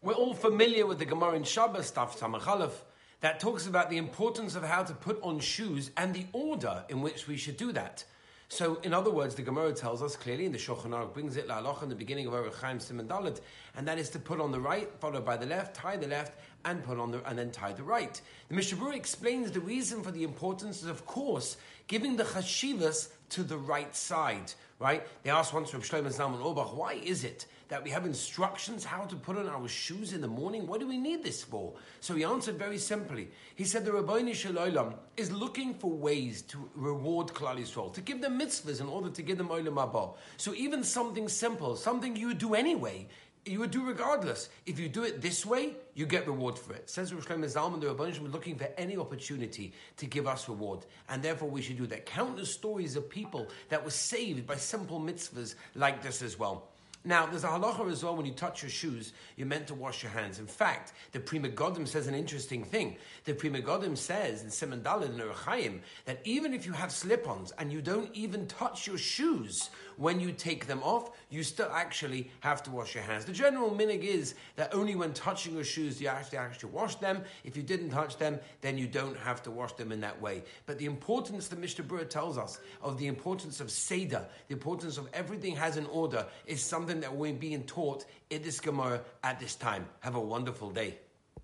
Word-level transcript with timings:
We're 0.00 0.12
all 0.14 0.32
familiar 0.32 0.86
with 0.86 1.00
the 1.00 1.04
Gemara 1.04 1.34
in 1.34 1.42
Shabbos, 1.42 1.88
stuff 1.88 2.20
Samachalef, 2.20 2.70
that 3.20 3.40
talks 3.40 3.66
about 3.66 3.90
the 3.90 3.96
importance 3.96 4.54
of 4.54 4.62
how 4.62 4.84
to 4.84 4.94
put 4.94 5.20
on 5.24 5.40
shoes 5.40 5.90
and 5.96 6.14
the 6.14 6.24
order 6.32 6.84
in 6.88 7.00
which 7.00 7.26
we 7.26 7.36
should 7.36 7.56
do 7.56 7.72
that. 7.72 8.04
So, 8.48 8.76
in 8.84 8.94
other 8.94 9.10
words, 9.10 9.34
the 9.34 9.42
Gemara 9.42 9.72
tells 9.72 10.00
us 10.00 10.14
clearly, 10.14 10.46
and 10.46 10.54
the 10.54 10.58
Shulchan 10.58 10.90
Aruch 10.90 11.14
brings 11.14 11.36
it 11.36 11.48
la'aloch 11.48 11.82
in 11.82 11.88
the 11.88 11.96
beginning 11.96 12.28
of 12.28 12.32
Orach 12.32 12.54
Chaim 12.60 12.78
Siman 12.78 13.08
Dalet, 13.08 13.40
and 13.76 13.88
that 13.88 13.98
is 13.98 14.08
to 14.10 14.20
put 14.20 14.40
on 14.40 14.52
the 14.52 14.60
right, 14.60 14.88
followed 15.00 15.24
by 15.24 15.36
the 15.36 15.46
left, 15.46 15.74
tie 15.74 15.96
the 15.96 16.06
left, 16.06 16.38
and 16.64 16.84
put 16.84 17.00
on 17.00 17.10
the 17.10 17.28
and 17.28 17.36
then 17.36 17.50
tie 17.50 17.72
the 17.72 17.82
right. 17.82 18.20
The 18.50 18.54
Mishnah 18.54 18.78
Berurah 18.78 18.94
explains 18.94 19.50
the 19.50 19.58
reason 19.58 20.04
for 20.04 20.12
the 20.12 20.22
importance 20.22 20.80
is, 20.80 20.88
of 20.88 21.06
course, 21.06 21.56
giving 21.88 22.16
the 22.16 22.24
chashivas 22.24 23.08
to 23.30 23.42
the 23.42 23.58
right 23.58 23.94
side. 23.94 24.52
Right? 24.78 25.04
They 25.24 25.30
asked 25.30 25.52
once 25.52 25.70
from 25.70 25.82
Shlomo 25.82 26.06
Zalman 26.06 26.40
Auerbach, 26.40 26.76
why 26.76 26.92
is 26.92 27.24
it 27.24 27.46
that 27.68 27.82
we 27.82 27.90
have 27.90 28.06
instructions 28.06 28.84
how 28.84 29.02
to 29.02 29.16
put 29.16 29.36
on 29.36 29.48
our 29.48 29.66
shoes 29.66 30.12
in 30.12 30.20
the 30.20 30.28
morning? 30.28 30.68
What 30.68 30.78
do 30.78 30.86
we 30.86 30.96
need 30.96 31.24
this 31.24 31.42
for? 31.42 31.74
So 32.00 32.14
he 32.14 32.22
answered 32.22 32.58
very 32.58 32.78
simply. 32.78 33.28
He 33.56 33.64
said 33.64 33.84
the 33.84 33.90
Ribono 33.90 34.32
Shel 34.32 34.52
Olam 34.52 34.94
is 35.16 35.32
looking 35.32 35.74
for 35.74 35.90
ways 35.90 36.42
to 36.42 36.70
reward 36.76 37.28
Klal 37.28 37.58
Yisrael, 37.58 37.92
to 37.94 38.00
give 38.00 38.20
them 38.20 38.38
mitzvahs 38.38 38.80
in 38.80 38.86
order 38.86 39.10
to 39.10 39.20
give 39.20 39.36
them 39.36 39.48
Olam 39.48 39.74
Haba. 39.74 40.14
So 40.36 40.54
even 40.54 40.84
something 40.84 41.28
simple, 41.28 41.74
something 41.74 42.14
you 42.14 42.34
do 42.34 42.54
anyway, 42.54 43.08
you 43.48 43.60
would 43.60 43.70
do 43.70 43.84
regardless. 43.84 44.48
If 44.66 44.78
you 44.78 44.88
do 44.88 45.04
it 45.04 45.20
this 45.20 45.44
way, 45.44 45.74
you 45.94 46.06
get 46.06 46.26
reward 46.26 46.58
for 46.58 46.74
it. 46.74 46.88
Says 46.88 47.12
Rosh 47.12 47.26
Zalman, 47.26 47.80
the 47.80 47.86
Rabbanim 47.86 48.20
were 48.20 48.28
looking 48.28 48.56
for 48.56 48.68
any 48.76 48.96
opportunity 48.96 49.72
to 49.96 50.06
give 50.06 50.26
us 50.26 50.48
reward, 50.48 50.80
and 51.08 51.22
therefore 51.22 51.48
we 51.48 51.62
should 51.62 51.78
do 51.78 51.86
that. 51.86 52.06
Countless 52.06 52.52
stories 52.52 52.96
of 52.96 53.08
people 53.08 53.48
that 53.68 53.84
were 53.84 53.90
saved 53.90 54.46
by 54.46 54.56
simple 54.56 55.00
mitzvahs 55.00 55.54
like 55.74 56.02
this 56.02 56.22
as 56.22 56.38
well. 56.38 56.68
Now, 57.04 57.26
there's 57.26 57.44
a 57.44 57.48
halacha 57.48 57.90
as 57.90 58.02
well 58.02 58.16
when 58.16 58.26
you 58.26 58.32
touch 58.32 58.62
your 58.62 58.70
shoes, 58.70 59.12
you're 59.36 59.46
meant 59.46 59.68
to 59.68 59.74
wash 59.74 60.02
your 60.02 60.10
hands. 60.10 60.40
In 60.40 60.46
fact, 60.46 60.92
the 61.12 61.20
Pri 61.20 61.38
Megadim 61.38 61.86
says 61.86 62.08
an 62.08 62.14
interesting 62.14 62.64
thing. 62.64 62.96
The 63.24 63.34
Pri 63.34 63.50
Megadim 63.50 63.96
says 63.96 64.42
in 64.42 64.48
Siman 64.48 64.82
Dalet 64.82 65.06
and 65.10 65.20
Orach 65.20 65.44
Chaim 65.44 65.80
that 66.06 66.20
even 66.24 66.52
if 66.52 66.66
you 66.66 66.72
have 66.72 66.90
slip 66.90 67.28
ons 67.28 67.52
and 67.58 67.72
you 67.72 67.80
don't 67.80 68.12
even 68.14 68.46
touch 68.48 68.86
your 68.86 68.98
shoes 68.98 69.70
when 69.98 70.20
you 70.20 70.32
take 70.32 70.66
them 70.66 70.80
off, 70.82 71.10
you 71.28 71.42
still 71.42 71.70
actually 71.72 72.30
have 72.40 72.62
to 72.62 72.70
wash 72.70 72.94
your 72.94 73.04
hands. 73.04 73.24
The 73.24 73.32
general 73.32 73.70
minhag 73.70 74.02
is 74.02 74.34
that 74.56 74.74
only 74.74 74.94
when 74.94 75.12
touching 75.12 75.54
your 75.54 75.64
shoes 75.64 75.98
do 75.98 76.04
you 76.04 76.10
to 76.30 76.36
actually 76.36 76.70
wash 76.70 76.94
them. 76.96 77.22
If 77.44 77.56
you 77.56 77.62
didn't 77.62 77.90
touch 77.90 78.16
them, 78.16 78.38
then 78.60 78.78
you 78.78 78.86
don't 78.86 79.16
have 79.18 79.42
to 79.42 79.50
wash 79.50 79.72
them 79.72 79.92
in 79.92 80.00
that 80.00 80.20
way. 80.20 80.44
But 80.66 80.78
the 80.78 80.86
importance 80.86 81.48
that 81.48 81.58
Mishnah 81.58 81.84
Berurah 81.84 82.08
tells 82.08 82.38
us 82.38 82.60
of 82.80 82.98
the 82.98 83.08
importance 83.08 83.60
of 83.60 83.70
Seder, 83.70 84.24
the 84.46 84.54
importance 84.54 84.98
of 84.98 85.08
everything 85.12 85.56
has 85.56 85.76
an 85.76 85.86
order, 85.86 86.24
is 86.46 86.62
something 86.62 87.00
that 87.00 87.14
we're 87.14 87.34
being 87.34 87.64
taught 87.64 88.04
in 88.30 88.42
this 88.42 88.60
Gemara 88.60 89.00
at 89.24 89.40
this 89.40 89.56
time. 89.56 89.86
Have 90.00 90.14
a 90.14 90.20
wonderful 90.20 90.70
day. 90.70 90.98